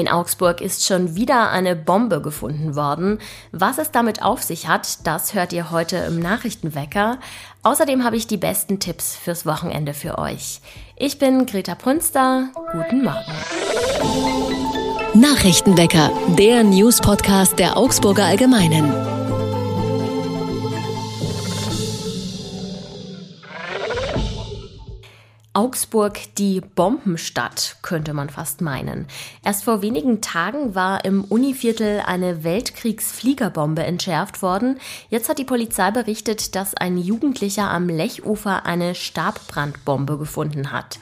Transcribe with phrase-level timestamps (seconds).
[0.00, 3.18] In Augsburg ist schon wieder eine Bombe gefunden worden.
[3.52, 7.18] Was es damit auf sich hat, das hört ihr heute im Nachrichtenwecker.
[7.64, 10.62] Außerdem habe ich die besten Tipps fürs Wochenende für euch.
[10.96, 12.48] Ich bin Greta Prünster.
[12.72, 13.34] Guten Morgen.
[15.12, 19.19] Nachrichtenwecker, der News-Podcast der Augsburger Allgemeinen.
[25.52, 29.08] Augsburg die Bombenstadt, könnte man fast meinen.
[29.44, 34.78] Erst vor wenigen Tagen war im Univiertel eine Weltkriegsfliegerbombe entschärft worden.
[35.08, 41.00] Jetzt hat die Polizei berichtet, dass ein Jugendlicher am Lechufer eine Stabbrandbombe gefunden hat.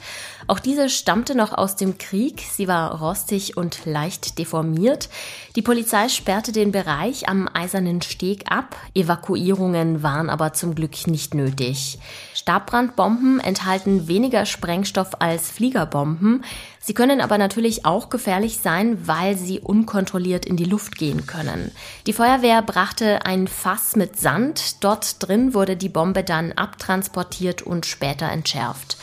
[0.49, 2.41] Auch diese stammte noch aus dem Krieg.
[2.51, 5.07] Sie war rostig und leicht deformiert.
[5.55, 8.75] Die Polizei sperrte den Bereich am Eisernen Steg ab.
[8.95, 11.99] Evakuierungen waren aber zum Glück nicht nötig.
[12.33, 16.43] Stabbrandbomben enthalten weniger Sprengstoff als Fliegerbomben.
[16.79, 21.69] Sie können aber natürlich auch gefährlich sein, weil sie unkontrolliert in die Luft gehen können.
[22.07, 24.83] Die Feuerwehr brachte ein Fass mit Sand.
[24.83, 28.97] Dort drin wurde die Bombe dann abtransportiert und später entschärft.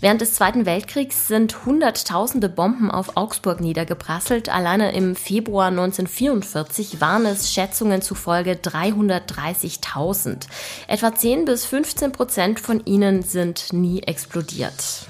[0.00, 4.48] Während des Zweiten Weltkriegs sind Hunderttausende Bomben auf Augsburg niedergeprasselt.
[4.48, 10.46] Alleine im Februar 1944 waren es Schätzungen zufolge 330.000.
[10.86, 15.08] Etwa 10 bis 15 Prozent von ihnen sind nie explodiert.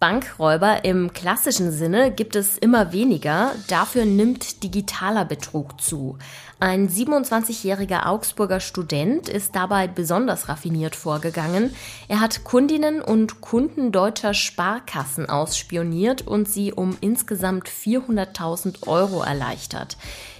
[0.00, 6.18] Bankräuber im klassischen Sinne gibt es immer weniger, dafür nimmt digitaler Betrug zu.
[6.60, 11.72] Ein 27-jähriger Augsburger Student ist dabei besonders raffiniert vorgegangen.
[12.08, 19.96] Er hat Kundinnen und Kunden deutscher Sparkassen ausspioniert und sie um insgesamt 400.000 Euro erleichtert.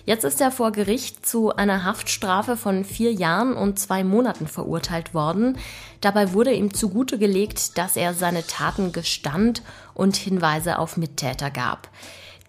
[0.07, 5.15] Jetzt ist er vor Gericht zu einer Haftstrafe von vier Jahren und zwei Monaten verurteilt
[5.15, 5.57] worden.
[6.01, 9.63] Dabei wurde ihm zugute gelegt, dass er seine Taten gestand
[9.95, 11.89] und Hinweise auf Mittäter gab.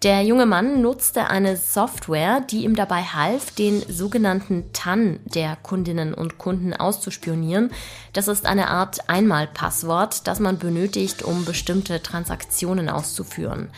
[0.02, 6.14] Der junge Mann nutzte eine Software, die ihm dabei half, den sogenannten TAN der Kundinnen
[6.14, 7.70] und Kunden auszuspionieren.
[8.14, 13.68] Das ist eine Art Einmalpasswort, das man benötigt, um bestimmte Transaktionen auszuführen.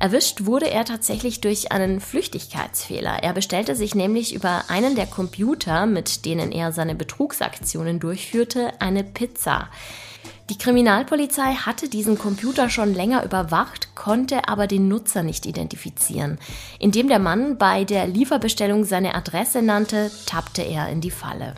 [0.00, 3.22] Erwischt wurde er tatsächlich durch einen Flüchtigkeitsfehler.
[3.22, 9.04] Er bestellte sich nämlich über einen der Computer, mit denen er seine Betrugsaktionen durchführte, eine
[9.04, 9.68] Pizza.
[10.50, 16.38] Die Kriminalpolizei hatte diesen Computer schon länger überwacht, konnte aber den Nutzer nicht identifizieren.
[16.78, 21.54] Indem der Mann bei der Lieferbestellung seine Adresse nannte, tappte er in die Falle.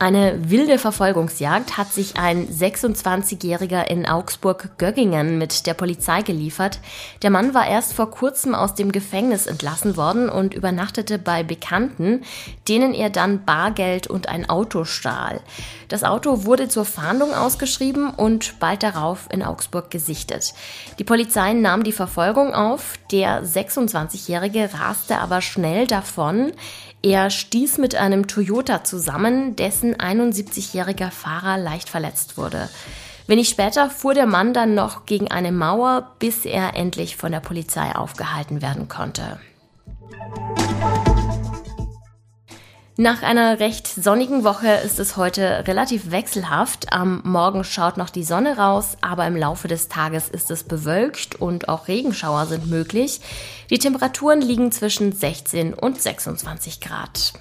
[0.00, 6.78] Eine wilde Verfolgungsjagd hat sich ein 26-Jähriger in Augsburg-Göggingen mit der Polizei geliefert.
[7.22, 12.22] Der Mann war erst vor kurzem aus dem Gefängnis entlassen worden und übernachtete bei Bekannten,
[12.68, 15.40] denen er dann Bargeld und ein Auto stahl.
[15.88, 20.54] Das Auto wurde zur Fahndung ausgeschrieben und bald darauf in Augsburg gesichtet.
[21.00, 22.94] Die Polizei nahm die Verfolgung auf.
[23.10, 26.52] Der 26-Jährige raste aber schnell davon.
[27.02, 32.68] Er stieß mit einem Toyota zusammen, dessen 71-jähriger Fahrer leicht verletzt wurde.
[33.28, 37.40] Wenig später fuhr der Mann dann noch gegen eine Mauer, bis er endlich von der
[37.40, 39.38] Polizei aufgehalten werden konnte.
[43.00, 46.92] Nach einer recht sonnigen Woche ist es heute relativ wechselhaft.
[46.92, 51.36] Am Morgen schaut noch die Sonne raus, aber im Laufe des Tages ist es bewölkt
[51.36, 53.20] und auch Regenschauer sind möglich.
[53.70, 57.34] Die Temperaturen liegen zwischen 16 und 26 Grad.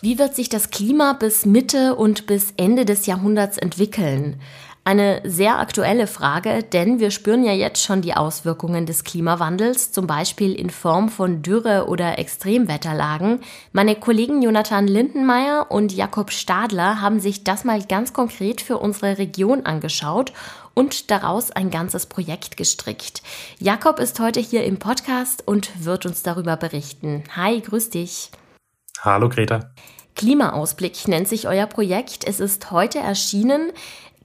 [0.00, 4.40] Wie wird sich das Klima bis Mitte und bis Ende des Jahrhunderts entwickeln?
[4.86, 10.06] Eine sehr aktuelle Frage, denn wir spüren ja jetzt schon die Auswirkungen des Klimawandels, zum
[10.06, 13.40] Beispiel in Form von Dürre oder Extremwetterlagen.
[13.72, 19.16] Meine Kollegen Jonathan Lindenmeier und Jakob Stadler haben sich das mal ganz konkret für unsere
[19.16, 20.34] Region angeschaut
[20.74, 23.22] und daraus ein ganzes Projekt gestrickt.
[23.58, 27.24] Jakob ist heute hier im Podcast und wird uns darüber berichten.
[27.34, 28.30] Hi, grüß dich.
[29.00, 29.72] Hallo Greta.
[30.14, 32.26] Klimaausblick nennt sich euer Projekt.
[32.26, 33.72] Es ist heute erschienen.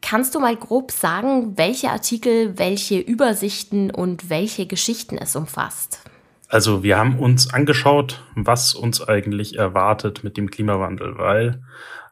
[0.01, 6.01] Kannst du mal grob sagen, welche Artikel, welche Übersichten und welche Geschichten es umfasst?
[6.47, 11.61] Also wir haben uns angeschaut, was uns eigentlich erwartet mit dem Klimawandel, weil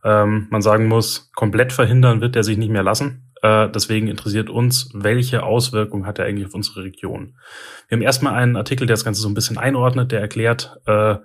[0.04, 3.28] ähm, man sagen muss, komplett verhindern wird er sich nicht mehr lassen.
[3.42, 7.36] Äh, deswegen interessiert uns, welche Auswirkungen hat er eigentlich auf unsere Region.
[7.88, 11.16] Wir haben erstmal einen Artikel, der das Ganze so ein bisschen einordnet, der erklärt, äh,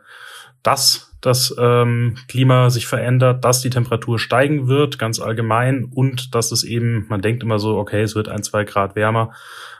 [0.63, 6.51] dass das ähm, Klima sich verändert, dass die Temperatur steigen wird, ganz allgemein, und dass
[6.53, 9.33] es eben, man denkt immer so, okay, es wird ein, zwei Grad wärmer.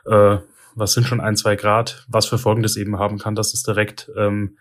[0.07, 0.39] Äh,
[0.75, 2.07] was sind schon ein, zwei Grad?
[2.09, 4.57] Was für Folgendes eben haben kann, dass es direkt ähm,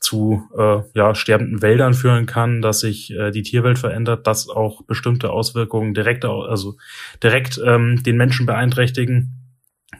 [0.00, 4.82] zu äh, ja, sterbenden Wäldern führen kann, dass sich äh, die Tierwelt verändert, dass auch
[4.82, 6.76] bestimmte Auswirkungen direkt, also
[7.22, 9.43] direkt ähm, den Menschen beeinträchtigen.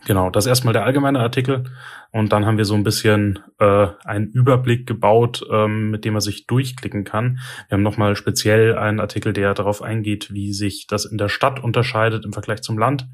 [0.07, 1.65] Genau, das ist erstmal der allgemeine Artikel.
[2.11, 6.23] Und dann haben wir so ein bisschen äh, einen Überblick gebaut, ähm, mit dem man
[6.23, 7.41] sich durchklicken kann.
[7.69, 11.63] Wir haben nochmal speziell einen Artikel, der darauf eingeht, wie sich das in der Stadt
[11.63, 13.09] unterscheidet im Vergleich zum Land.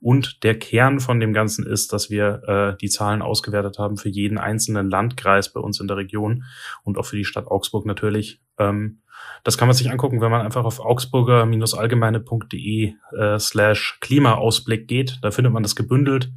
[0.00, 4.08] Und der Kern von dem Ganzen ist, dass wir äh, die Zahlen ausgewertet haben für
[4.08, 6.44] jeden einzelnen Landkreis bei uns in der Region
[6.84, 8.40] und auch für die Stadt Augsburg natürlich.
[8.58, 9.00] Ähm,
[9.44, 15.18] das kann man sich angucken, wenn man einfach auf augsburger-allgemeine.de äh, slash Klimaausblick geht.
[15.22, 16.32] Da findet man das gebündelt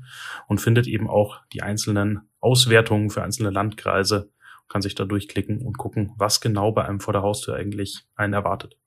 [0.48, 4.30] und findet eben auch die einzelnen Auswertungen für einzelne Landkreise,
[4.68, 8.34] kann sich da durchklicken und gucken, was genau bei einem vor der Haustür eigentlich einen
[8.34, 8.78] erwartet.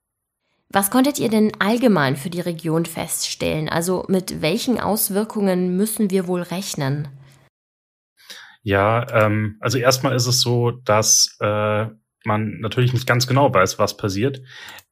[0.72, 3.68] Was konntet ihr denn allgemein für die Region feststellen?
[3.68, 7.08] Also mit welchen Auswirkungen müssen wir wohl rechnen?
[8.62, 11.86] Ja, ähm, also erstmal ist es so, dass äh,
[12.24, 14.42] man natürlich nicht ganz genau weiß, was passiert,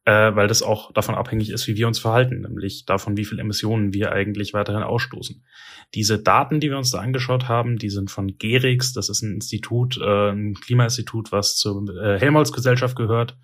[0.05, 3.39] äh, weil das auch davon abhängig ist, wie wir uns verhalten, nämlich davon, wie viel
[3.39, 5.45] Emissionen wir eigentlich weiterhin ausstoßen.
[5.95, 9.35] Diese Daten, die wir uns da angeschaut haben, die sind von GERIX, das ist ein
[9.35, 13.37] Institut, äh, ein Klimainstitut, was zur äh, Helmholtz-Gesellschaft gehört.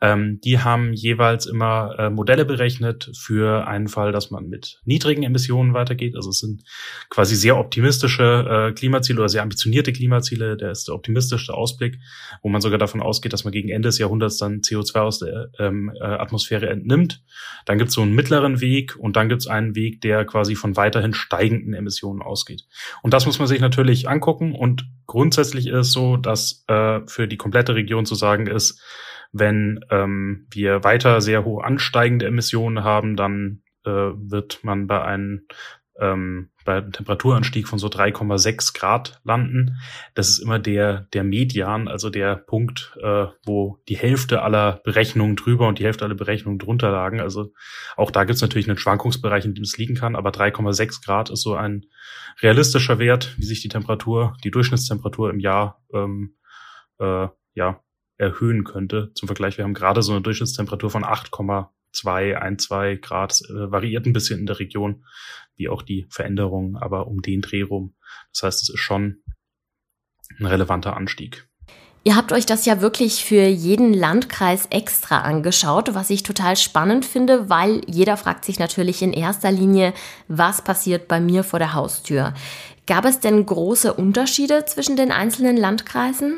[0.00, 5.22] Ähm, die haben jeweils immer äh, Modelle berechnet für einen Fall, dass man mit niedrigen
[5.22, 6.16] Emissionen weitergeht.
[6.16, 6.64] Also es sind
[7.08, 10.58] quasi sehr optimistische äh, Klimaziele oder sehr ambitionierte Klimaziele.
[10.58, 11.98] Der ist der optimistischste Ausblick,
[12.42, 15.48] wo man sogar davon ausgeht, dass man gegen Ende des Jahrhunderts dann CO2 aus der
[15.58, 17.22] ähm, äh, Atmosphäre entnimmt.
[17.64, 20.56] Dann gibt es so einen mittleren Weg und dann gibt es einen Weg, der quasi
[20.56, 22.64] von weiterhin steigenden Emissionen ausgeht.
[23.02, 24.54] Und das muss man sich natürlich angucken.
[24.54, 28.82] Und grundsätzlich ist es so, dass äh, für die komplette Region zu sagen ist,
[29.32, 35.46] wenn ähm, wir weiter sehr hoch ansteigende Emissionen haben, dann äh, wird man bei einem
[35.98, 39.78] ähm, bei einem Temperaturanstieg von so 3,6 Grad landen.
[40.14, 45.36] Das ist immer der, der Median, also der Punkt, äh, wo die Hälfte aller Berechnungen
[45.36, 47.20] drüber und die Hälfte aller Berechnungen drunter lagen.
[47.20, 47.52] Also
[47.96, 51.30] auch da gibt es natürlich einen Schwankungsbereich, in dem es liegen kann, aber 3,6 Grad
[51.30, 51.86] ist so ein
[52.42, 56.34] realistischer Wert, wie sich die Temperatur, die Durchschnittstemperatur im Jahr ähm,
[56.98, 57.80] äh, ja,
[58.18, 59.10] erhöhen könnte.
[59.14, 64.06] Zum Vergleich, wir haben gerade so eine Durchschnittstemperatur von 8,2, 1, 2 Grad, äh, variiert
[64.06, 65.04] ein bisschen in der Region,
[65.56, 67.94] wie auch die Veränderungen, aber um den Dreh rum.
[68.32, 69.22] Das heißt, es ist schon
[70.38, 71.48] ein relevanter Anstieg.
[72.06, 77.04] Ihr habt euch das ja wirklich für jeden Landkreis extra angeschaut, was ich total spannend
[77.04, 79.92] finde, weil jeder fragt sich natürlich in erster Linie,
[80.28, 82.32] was passiert bei mir vor der Haustür.
[82.86, 86.36] Gab es denn große Unterschiede zwischen den einzelnen Landkreisen?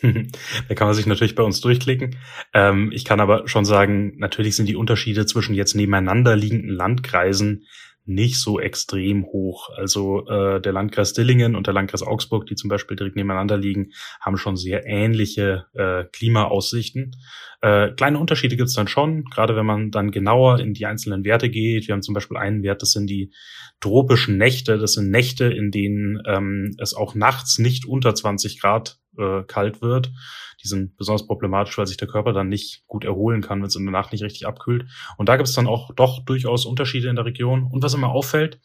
[0.68, 2.16] da kann man sich natürlich bei uns durchklicken.
[2.54, 7.64] Ähm, ich kann aber schon sagen, natürlich sind die Unterschiede zwischen jetzt nebeneinander liegenden Landkreisen
[8.08, 9.68] nicht so extrem hoch.
[9.76, 13.90] Also äh, der Landkreis Dillingen und der Landkreis Augsburg, die zum Beispiel direkt nebeneinander liegen,
[14.20, 17.14] haben schon sehr ähnliche äh, Klimaaussichten.
[17.60, 21.24] Äh, kleine Unterschiede gibt es dann schon, gerade wenn man dann genauer in die einzelnen
[21.24, 21.86] Werte geht.
[21.86, 23.30] Wir haben zum Beispiel einen Wert, das sind die
[23.80, 24.78] tropischen Nächte.
[24.78, 29.82] Das sind Nächte, in denen ähm, es auch nachts nicht unter 20 Grad äh, kalt
[29.82, 30.12] wird.
[30.62, 33.76] Die sind besonders problematisch, weil sich der Körper dann nicht gut erholen kann, wenn es
[33.76, 34.86] in der Nacht nicht richtig abkühlt.
[35.16, 37.64] Und da gibt es dann auch doch durchaus Unterschiede in der Region.
[37.64, 38.60] Und was immer auffällt,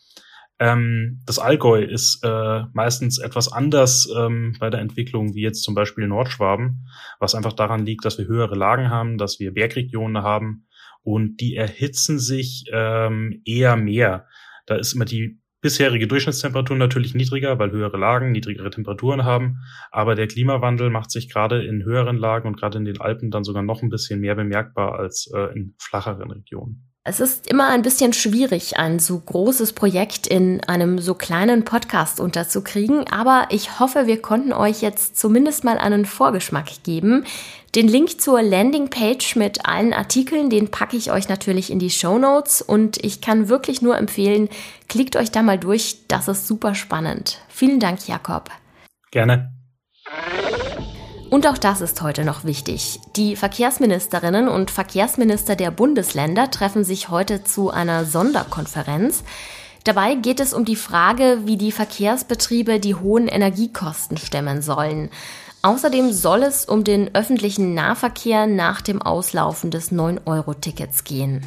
[0.59, 5.75] ähm, das Allgäu ist äh, meistens etwas anders ähm, bei der Entwicklung wie jetzt zum
[5.75, 6.87] Beispiel Nordschwaben,
[7.19, 10.67] was einfach daran liegt, dass wir höhere Lagen haben, dass wir Bergregionen haben
[11.01, 14.27] und die erhitzen sich ähm, eher mehr.
[14.65, 19.59] Da ist immer die bisherige Durchschnittstemperatur natürlich niedriger, weil höhere Lagen niedrigere Temperaturen haben.
[19.91, 23.43] Aber der Klimawandel macht sich gerade in höheren Lagen und gerade in den Alpen dann
[23.43, 26.92] sogar noch ein bisschen mehr bemerkbar als äh, in flacheren Regionen.
[27.05, 32.21] Es ist immer ein bisschen schwierig, ein so großes Projekt in einem so kleinen Podcast
[32.21, 37.25] unterzukriegen, aber ich hoffe, wir konnten euch jetzt zumindest mal einen Vorgeschmack geben.
[37.75, 42.17] Den Link zur Landingpage mit allen Artikeln, den packe ich euch natürlich in die Show
[42.17, 44.47] Notes und ich kann wirklich nur empfehlen,
[44.87, 47.39] klickt euch da mal durch, das ist super spannend.
[47.49, 48.49] Vielen Dank, Jakob.
[49.11, 49.51] Gerne.
[51.33, 52.99] Und auch das ist heute noch wichtig.
[53.15, 59.23] Die Verkehrsministerinnen und Verkehrsminister der Bundesländer treffen sich heute zu einer Sonderkonferenz.
[59.83, 65.09] Dabei geht es um die Frage, wie die Verkehrsbetriebe die hohen Energiekosten stemmen sollen.
[65.63, 71.43] Außerdem soll es um den öffentlichen Nahverkehr nach dem Auslaufen des 9-Euro-Tickets gehen.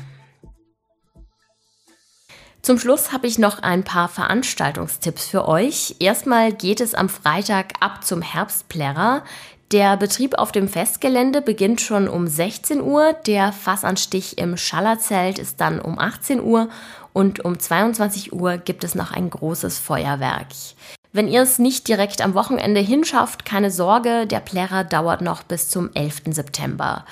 [2.60, 5.94] Zum Schluss habe ich noch ein paar Veranstaltungstipps für euch.
[6.00, 9.22] Erstmal geht es am Freitag ab zum Herbstplärrer.
[9.72, 15.60] Der Betrieb auf dem Festgelände beginnt schon um 16 Uhr, der Fassanstich im Schallerzelt ist
[15.60, 16.68] dann um 18 Uhr
[17.12, 20.46] und um 22 Uhr gibt es noch ein großes Feuerwerk.
[21.12, 25.68] Wenn ihr es nicht direkt am Wochenende hinschafft, keine Sorge, der Plärrer dauert noch bis
[25.68, 26.22] zum 11.
[26.26, 27.04] September.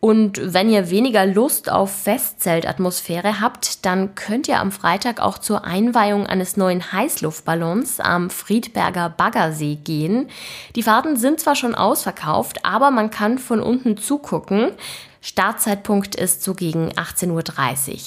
[0.00, 5.64] Und wenn ihr weniger Lust auf Festzeltatmosphäre habt, dann könnt ihr am Freitag auch zur
[5.64, 10.28] Einweihung eines neuen Heißluftballons am Friedberger Baggersee gehen.
[10.76, 14.70] Die Fahrten sind zwar schon ausverkauft, aber man kann von unten zugucken.
[15.20, 17.98] Startzeitpunkt ist so gegen 18.30 Uhr.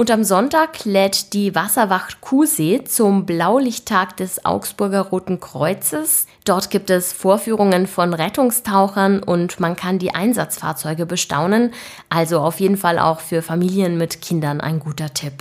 [0.00, 6.24] Und am Sonntag lädt die Wasserwacht Kusee zum Blaulichttag des Augsburger Roten Kreuzes.
[6.46, 11.74] Dort gibt es Vorführungen von Rettungstauchern und man kann die Einsatzfahrzeuge bestaunen.
[12.08, 15.34] Also auf jeden Fall auch für Familien mit Kindern ein guter Tipp.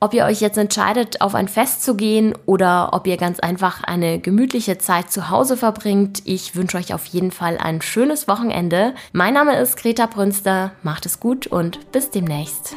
[0.00, 3.84] Ob ihr euch jetzt entscheidet, auf ein Fest zu gehen oder ob ihr ganz einfach
[3.84, 8.94] eine gemütliche Zeit zu Hause verbringt, ich wünsche euch auf jeden Fall ein schönes Wochenende.
[9.12, 12.76] Mein Name ist Greta Brünster, macht es gut und bis demnächst.